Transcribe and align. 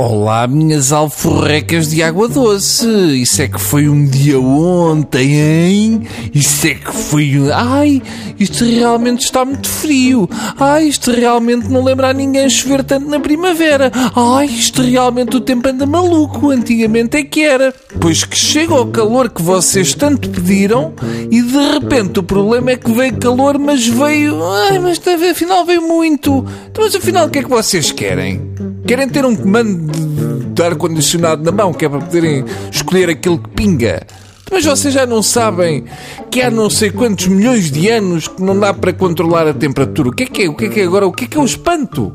Olá, 0.00 0.46
minhas 0.46 0.92
alforrecas 0.92 1.90
de 1.90 2.04
água 2.04 2.28
doce. 2.28 2.86
Isso 3.20 3.42
é 3.42 3.48
que 3.48 3.60
foi 3.60 3.88
um 3.88 4.04
dia 4.04 4.38
ontem, 4.38 5.34
hein? 5.34 6.02
Isso 6.32 6.68
é 6.68 6.74
que 6.74 6.92
foi 6.92 7.36
um. 7.36 7.52
Ai, 7.52 8.00
isto 8.38 8.64
realmente 8.64 9.24
está 9.24 9.44
muito 9.44 9.68
frio. 9.68 10.30
Ai, 10.56 10.86
isto 10.86 11.10
realmente 11.10 11.66
não 11.66 11.82
lembra 11.82 12.10
a 12.10 12.12
ninguém 12.12 12.48
chover 12.48 12.84
tanto 12.84 13.10
na 13.10 13.18
primavera. 13.18 13.90
Ai, 14.14 14.46
isto 14.46 14.82
realmente 14.82 15.36
o 15.36 15.40
tempo 15.40 15.68
anda 15.68 15.84
maluco. 15.84 16.50
Antigamente 16.50 17.16
é 17.16 17.24
que 17.24 17.42
era. 17.42 17.74
Pois 18.00 18.22
que 18.22 18.36
chega 18.36 18.74
ao 18.74 18.86
calor 18.86 19.28
que 19.28 19.42
vocês 19.42 19.94
tanto 19.94 20.30
pediram 20.30 20.94
e 21.28 21.42
de 21.42 21.72
repente 21.72 22.20
o 22.20 22.22
problema 22.22 22.70
é 22.70 22.76
que 22.76 22.92
veio 22.92 23.16
calor, 23.16 23.58
mas 23.58 23.84
veio. 23.84 24.40
Ai, 24.44 24.78
mas 24.78 25.02
afinal 25.28 25.66
veio 25.66 25.82
muito. 25.82 26.46
Então, 26.70 26.84
mas 26.84 26.94
afinal 26.94 27.26
o 27.26 27.30
que 27.30 27.40
é 27.40 27.42
que 27.42 27.50
vocês 27.50 27.90
querem? 27.90 28.67
Querem 28.88 29.06
ter 29.06 29.22
um 29.26 29.36
comando 29.36 29.92
de 30.54 30.62
ar-condicionado 30.62 31.42
na 31.42 31.52
mão, 31.52 31.74
que 31.74 31.84
é 31.84 31.88
para 31.90 32.00
poderem 32.00 32.42
escolher 32.72 33.10
aquilo 33.10 33.38
que 33.38 33.50
pinga. 33.50 34.00
Mas 34.50 34.64
vocês 34.64 34.94
já 34.94 35.04
não 35.04 35.22
sabem 35.22 35.84
que 36.30 36.40
há 36.40 36.50
não 36.50 36.70
sei 36.70 36.90
quantos 36.90 37.26
milhões 37.26 37.70
de 37.70 37.90
anos 37.90 38.28
que 38.28 38.42
não 38.42 38.58
dá 38.58 38.72
para 38.72 38.94
controlar 38.94 39.46
a 39.46 39.52
temperatura. 39.52 40.08
O 40.08 40.12
que 40.12 40.22
é 40.22 40.26
que 40.26 40.42
é? 40.44 40.48
O 40.48 40.54
que 40.54 40.64
é 40.64 40.68
que 40.70 40.80
é 40.80 40.84
agora? 40.84 41.06
O 41.06 41.12
que 41.12 41.26
é 41.26 41.28
que 41.28 41.36
é 41.36 41.40
o 41.40 41.44
espanto? 41.44 42.14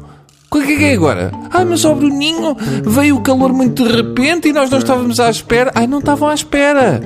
O 0.49 0.59
que 0.59 0.73
é 0.73 0.75
que 0.75 0.83
é 0.83 0.93
agora? 0.93 1.31
Ai, 1.51 1.63
mas 1.63 1.85
ó 1.85 1.93
Bruninho, 1.93 2.57
veio 2.83 3.17
o 3.17 3.21
calor 3.21 3.53
muito 3.53 3.87
de 3.87 3.95
repente 3.95 4.49
e 4.49 4.51
nós 4.51 4.71
não 4.71 4.79
estávamos 4.79 5.19
à 5.19 5.29
espera. 5.29 5.71
Ai, 5.75 5.85
não 5.85 5.99
estavam 5.99 6.27
à 6.27 6.33
espera. 6.33 7.01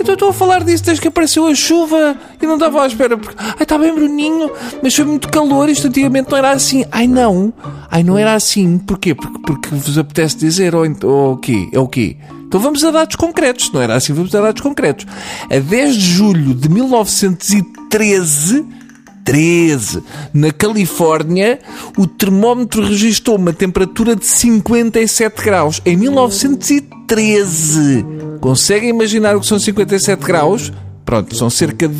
Então 0.00 0.14
estou 0.14 0.30
a 0.30 0.32
falar 0.32 0.64
disso 0.64 0.82
desde 0.82 1.02
que 1.02 1.08
apareceu 1.08 1.46
a 1.46 1.54
chuva 1.54 2.16
e 2.40 2.46
não 2.46 2.54
estava 2.54 2.82
à 2.82 2.86
espera. 2.86 3.18
Porque, 3.18 3.36
ai, 3.38 3.54
está 3.60 3.76
bem, 3.76 3.94
Bruninho, 3.94 4.50
mas 4.82 4.94
foi 4.94 5.04
muito 5.04 5.28
calor. 5.28 5.68
Isto 5.68 5.88
antigamente 5.88 6.30
não 6.30 6.38
era 6.38 6.52
assim. 6.52 6.86
Ai, 6.90 7.06
não. 7.06 7.52
Ai, 7.90 8.02
não 8.02 8.16
era 8.16 8.32
assim. 8.34 8.78
Porquê? 8.78 9.14
Porque, 9.14 9.38
porque 9.40 9.68
vos 9.68 9.98
apetece 9.98 10.38
dizer 10.38 10.74
ou, 10.74 10.86
ou 11.04 11.34
o 11.34 11.36
quê? 11.36 11.68
É 11.70 11.78
o 11.78 11.86
quê? 11.86 12.16
Então 12.46 12.58
vamos 12.58 12.82
a 12.82 12.90
dados 12.90 13.16
concretos. 13.16 13.70
Não 13.72 13.82
era 13.82 13.94
assim, 13.94 14.14
vamos 14.14 14.34
a 14.34 14.40
dados 14.40 14.62
concretos. 14.62 15.04
A 15.50 15.58
10 15.58 15.94
de 15.94 16.00
julho 16.00 16.54
de 16.54 16.70
1913. 16.70 18.80
13. 19.22 20.02
Na 20.32 20.50
Califórnia, 20.50 21.58
o 21.96 22.06
termómetro 22.06 22.82
registrou 22.82 23.36
uma 23.36 23.52
temperatura 23.52 24.16
de 24.16 24.24
57 24.26 25.44
graus. 25.44 25.82
Em 25.84 25.94
1913. 25.96 28.02
Conseguem 28.40 28.88
imaginar 28.88 29.36
o 29.36 29.40
que 29.40 29.46
são 29.46 29.58
57 29.58 30.24
graus? 30.24 30.72
Pronto, 31.04 31.36
são 31.36 31.50
cerca 31.50 31.86
de 31.88 31.96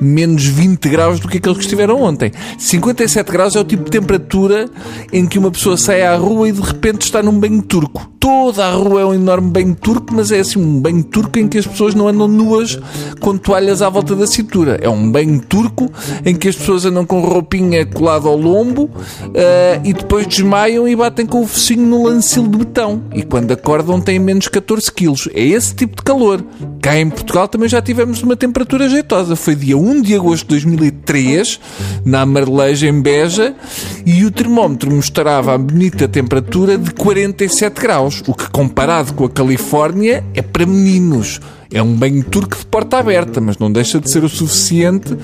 menos 0.00 0.44
20 0.44 0.88
graus 0.88 1.20
do 1.20 1.28
que 1.28 1.38
aqueles 1.38 1.58
que 1.58 1.64
estiveram 1.64 2.00
ontem. 2.02 2.30
57 2.58 3.30
graus 3.30 3.56
é 3.56 3.60
o 3.60 3.64
tipo 3.64 3.84
de 3.84 3.90
temperatura 3.90 4.68
em 5.12 5.26
que 5.26 5.38
uma 5.38 5.50
pessoa 5.50 5.76
sai 5.76 6.02
à 6.02 6.14
rua 6.16 6.48
e 6.48 6.52
de 6.52 6.60
repente 6.60 7.02
está 7.02 7.22
num 7.22 7.38
banho 7.38 7.62
turco. 7.62 8.15
Toda 8.26 8.66
a 8.66 8.72
rua 8.72 9.02
é 9.02 9.04
um 9.04 9.14
enorme 9.14 9.52
banho 9.52 9.72
turco, 9.72 10.12
mas 10.12 10.32
é 10.32 10.40
assim 10.40 10.58
um 10.58 10.80
banho 10.80 11.04
turco 11.04 11.38
em 11.38 11.46
que 11.46 11.58
as 11.58 11.64
pessoas 11.64 11.94
não 11.94 12.08
andam 12.08 12.26
nuas 12.26 12.76
com 13.20 13.38
toalhas 13.38 13.82
à 13.82 13.88
volta 13.88 14.16
da 14.16 14.26
cintura. 14.26 14.80
É 14.82 14.88
um 14.88 15.12
banho 15.12 15.40
turco 15.40 15.88
em 16.24 16.34
que 16.34 16.48
as 16.48 16.56
pessoas 16.56 16.84
andam 16.84 17.06
com 17.06 17.20
roupinha 17.20 17.86
colada 17.86 18.26
ao 18.26 18.36
lombo 18.36 18.86
uh, 18.86 19.80
e 19.84 19.92
depois 19.92 20.26
desmaiam 20.26 20.88
e 20.88 20.96
batem 20.96 21.24
com 21.24 21.40
o 21.40 21.46
focinho 21.46 21.86
no 21.86 22.02
lancil 22.02 22.48
de 22.48 22.58
betão. 22.58 23.00
E 23.14 23.22
quando 23.22 23.52
acordam 23.52 24.00
têm 24.00 24.18
menos 24.18 24.48
14 24.48 24.90
quilos. 24.90 25.28
É 25.32 25.44
esse 25.44 25.72
tipo 25.72 25.94
de 25.94 26.02
calor. 26.02 26.44
Cá 26.82 26.98
em 26.98 27.08
Portugal 27.08 27.46
também 27.46 27.68
já 27.68 27.80
tivemos 27.80 28.22
uma 28.22 28.36
temperatura 28.36 28.88
jeitosa. 28.88 29.36
Foi 29.36 29.54
dia 29.54 29.76
1 29.76 30.02
de 30.02 30.14
agosto 30.16 30.42
de 30.42 30.48
2003, 30.50 31.60
na 32.04 32.22
Amareleja, 32.22 32.88
em 32.88 33.00
Beja, 33.00 33.54
e 34.04 34.24
o 34.24 34.30
termómetro 34.30 34.92
mostrava 34.92 35.54
a 35.54 35.58
bonita 35.58 36.08
temperatura 36.08 36.78
de 36.78 36.92
47 36.92 37.80
graus, 37.80 38.15
o 38.26 38.34
que 38.34 38.48
comparado 38.50 39.14
com 39.14 39.24
a 39.24 39.30
Califórnia 39.30 40.24
é 40.34 40.42
para 40.42 40.66
meninos. 40.66 41.40
É 41.72 41.82
um 41.82 41.94
banho 41.94 42.22
turco 42.24 42.56
de 42.56 42.66
porta 42.66 42.98
aberta, 42.98 43.40
mas 43.40 43.58
não 43.58 43.70
deixa 43.70 44.00
de 44.00 44.10
ser 44.10 44.24
o 44.24 44.28
suficiente 44.28 45.16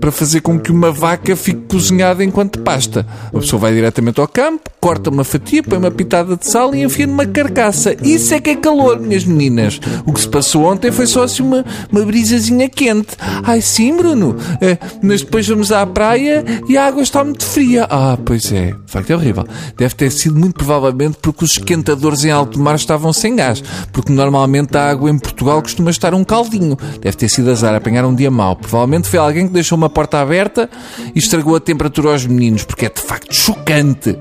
para 0.00 0.12
fazer 0.12 0.40
com 0.40 0.58
que 0.58 0.70
uma 0.70 0.92
vaca 0.92 1.34
fique 1.34 1.62
cozinhada 1.68 2.22
enquanto 2.22 2.60
pasta. 2.60 3.06
A 3.26 3.38
pessoa 3.38 3.60
vai 3.60 3.74
diretamente 3.74 4.20
ao 4.20 4.28
campo, 4.28 4.70
corta 4.80 5.10
uma 5.10 5.24
fatia, 5.24 5.62
põe 5.62 5.78
uma 5.78 5.90
pitada 5.90 6.36
de 6.36 6.48
sal 6.48 6.74
e 6.74 6.82
enfia 6.82 7.06
numa 7.06 7.26
carcaça. 7.26 7.96
Isso 8.02 8.34
é 8.34 8.40
que 8.40 8.50
é 8.50 8.56
calor, 8.56 9.00
minhas 9.00 9.24
meninas. 9.24 9.80
O 10.06 10.12
que 10.12 10.20
se 10.20 10.28
passou 10.28 10.64
ontem 10.64 10.90
foi 10.90 11.06
só 11.06 11.24
assim 11.24 11.42
uma, 11.42 11.64
uma 11.90 12.04
brisazinha 12.04 12.68
quente. 12.68 13.16
Ai 13.42 13.60
sim, 13.60 13.96
Bruno, 13.96 14.36
é, 14.60 14.78
mas 15.02 15.22
depois 15.22 15.46
vamos 15.48 15.72
à 15.72 15.84
praia 15.86 16.44
e 16.68 16.76
a 16.76 16.86
água 16.86 17.02
está 17.02 17.24
muito 17.24 17.44
fria. 17.44 17.86
Ah, 17.90 18.18
pois 18.24 18.52
é. 18.52 18.72
De 18.72 18.92
facto 18.92 19.10
é 19.10 19.16
horrível. 19.16 19.44
Deve 19.76 19.94
ter 19.94 20.10
sido 20.10 20.38
muito 20.38 20.54
provavelmente 20.54 21.18
porque 21.20 21.44
os 21.44 21.52
esquentadores 21.52 22.24
em 22.24 22.30
alto 22.30 22.60
mar 22.60 22.76
estavam 22.76 23.12
sem 23.12 23.36
gás. 23.36 23.62
Porque 23.92 24.12
normalmente 24.12 24.76
a 24.76 24.88
água 24.88 25.10
em 25.10 25.18
Portugal 25.18 25.60
costuma 25.62 25.87
estar 25.90 26.14
um 26.14 26.24
caldinho. 26.24 26.76
Deve 27.00 27.16
ter 27.16 27.28
sido 27.28 27.50
azar 27.50 27.74
apanhar 27.74 28.04
um 28.04 28.14
dia 28.14 28.30
mau. 28.30 28.56
Provavelmente 28.56 29.08
foi 29.08 29.18
alguém 29.18 29.46
que 29.46 29.52
deixou 29.52 29.76
uma 29.76 29.90
porta 29.90 30.20
aberta 30.20 30.68
e 31.14 31.18
estragou 31.18 31.56
a 31.56 31.60
temperatura 31.60 32.10
aos 32.10 32.26
meninos, 32.26 32.64
porque 32.64 32.86
é 32.86 32.88
de 32.88 33.00
facto 33.00 33.34
chocante. 33.34 34.16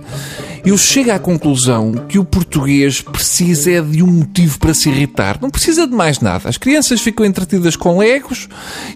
Eu 0.68 0.78
chego 0.78 1.12
à 1.12 1.18
conclusão 1.18 1.94
que 2.10 2.20
o 2.20 2.26
português 2.26 3.00
precisa 3.00 3.72
é 3.72 3.82
de 3.82 4.04
um 4.04 4.08
motivo 4.08 4.60
para 4.60 4.74
se 4.74 4.90
irritar. 4.90 5.40
Não 5.42 5.50
precisa 5.50 5.88
de 5.88 5.96
mais 5.96 6.20
nada. 6.20 6.50
As 6.50 6.58
crianças 6.58 7.00
ficam 7.00 7.26
entretidas 7.26 7.78
com 7.78 8.00
legos 8.00 8.50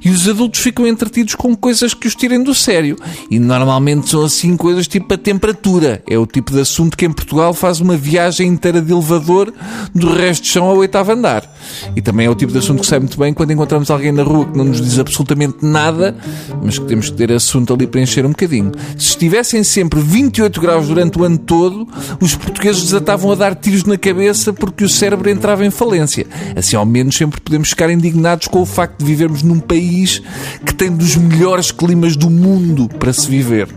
e 0.03 0.09
os 0.09 0.27
adultos 0.27 0.59
ficam 0.59 0.85
entretidos 0.85 1.33
com 1.33 1.55
coisas 1.55 1.93
que 1.93 2.07
os 2.07 2.13
tirem 2.13 2.43
do 2.43 2.53
sério. 2.53 2.97
E 3.29 3.39
normalmente 3.39 4.09
são 4.09 4.21
assim 4.25 4.57
coisas 4.57 4.85
tipo 4.85 5.13
a 5.13 5.17
temperatura. 5.17 6.03
É 6.05 6.17
o 6.17 6.25
tipo 6.25 6.51
de 6.51 6.59
assunto 6.59 6.97
que 6.97 7.05
em 7.05 7.11
Portugal 7.11 7.53
faz 7.53 7.79
uma 7.79 7.95
viagem 7.95 8.49
inteira 8.49 8.81
de 8.81 8.91
elevador 8.91 9.53
do 9.95 10.13
resto 10.13 10.43
de 10.43 10.49
chão 10.49 10.65
ao 10.65 10.75
oitavo 10.75 11.13
andar. 11.13 11.49
E 11.95 12.01
também 12.01 12.25
é 12.25 12.29
o 12.29 12.35
tipo 12.35 12.51
de 12.51 12.59
assunto 12.59 12.81
que 12.81 12.87
sai 12.87 12.99
muito 12.99 13.17
bem 13.17 13.33
quando 13.33 13.51
encontramos 13.51 13.89
alguém 13.89 14.11
na 14.11 14.23
rua 14.23 14.45
que 14.45 14.57
não 14.57 14.65
nos 14.65 14.81
diz 14.81 14.99
absolutamente 14.99 15.57
nada, 15.61 16.15
mas 16.61 16.77
que 16.77 16.85
temos 16.85 17.09
que 17.09 17.15
ter 17.15 17.31
assunto 17.31 17.73
ali 17.73 17.87
para 17.87 18.01
encher 18.01 18.25
um 18.25 18.29
bocadinho. 18.29 18.71
Se 18.97 19.09
estivessem 19.09 19.63
sempre 19.63 19.99
28 19.99 20.59
graus 20.61 20.87
durante 20.87 21.19
o 21.19 21.23
ano 21.23 21.37
todo, 21.37 21.87
os 22.19 22.35
portugueses 22.35 22.83
desatavam 22.83 23.31
a 23.31 23.35
dar 23.35 23.55
tiros 23.55 23.83
na 23.83 23.97
cabeça 23.97 24.53
porque 24.53 24.83
o 24.83 24.89
cérebro 24.89 25.29
entrava 25.29 25.65
em 25.65 25.71
falência. 25.71 26.25
Assim, 26.55 26.75
ao 26.75 26.85
menos, 26.85 27.15
sempre 27.15 27.39
podemos 27.41 27.69
ficar 27.69 27.89
indignados 27.89 28.47
com 28.47 28.61
o 28.61 28.65
facto 28.65 28.99
de 28.99 29.05
vivermos 29.05 29.43
num 29.43 29.59
país 29.59 30.21
que 30.65 30.73
tem 30.73 30.91
dos 30.91 31.15
melhores 31.15 31.71
climas 31.71 32.15
do 32.15 32.29
mundo 32.29 32.89
para 32.99 33.13
se 33.13 33.27
viver. 33.29 33.67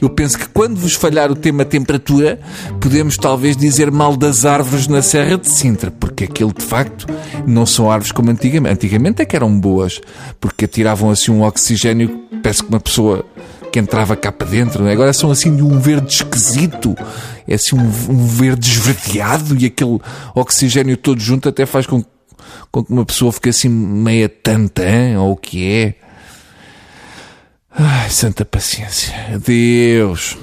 Eu 0.00 0.10
penso 0.10 0.38
que 0.38 0.48
quando 0.48 0.76
vos 0.76 0.94
falhar 0.94 1.30
o 1.30 1.34
tema 1.34 1.64
temperatura, 1.64 2.40
podemos 2.80 3.16
talvez 3.16 3.56
dizer 3.56 3.90
mal 3.90 4.16
das 4.16 4.44
árvores 4.44 4.86
na 4.88 5.02
Serra 5.02 5.38
de 5.38 5.48
Sintra, 5.48 5.90
porque 5.90 6.24
aquilo 6.24 6.52
de 6.52 6.64
facto 6.64 7.06
não 7.46 7.66
são 7.66 7.90
árvores 7.90 8.12
como 8.12 8.30
antigamente. 8.30 8.72
Antigamente 8.74 9.22
é 9.22 9.24
que 9.24 9.36
eram 9.36 9.58
boas, 9.58 10.00
porque 10.40 10.64
atiravam 10.64 11.10
assim 11.10 11.30
um 11.30 11.42
oxigênio, 11.42 12.26
parece 12.42 12.62
que 12.62 12.68
uma 12.68 12.80
pessoa 12.80 13.24
que 13.72 13.78
entrava 13.78 14.14
cá 14.14 14.30
para 14.30 14.46
dentro. 14.46 14.86
É? 14.86 14.92
Agora 14.92 15.12
são 15.12 15.30
assim 15.30 15.56
de 15.56 15.62
um 15.62 15.80
verde 15.80 16.12
esquisito, 16.12 16.94
é 17.48 17.54
assim 17.54 17.74
um, 17.74 18.12
um 18.12 18.26
verde 18.26 18.70
esverdeado 18.70 19.56
e 19.58 19.66
aquele 19.66 19.98
oxigênio 20.34 20.96
todo 20.96 21.20
junto 21.20 21.48
até 21.48 21.64
faz 21.64 21.86
com, 21.86 22.04
com 22.70 22.84
que 22.84 22.92
uma 22.92 23.06
pessoa 23.06 23.32
fique 23.32 23.48
assim 23.48 23.68
meia 23.68 24.28
tantã, 24.28 25.18
ou 25.18 25.32
o 25.32 25.36
que 25.36 25.66
é. 25.66 25.94
Ai, 27.74 28.10
santa 28.10 28.44
paciência. 28.44 29.14
Adeus. 29.34 30.36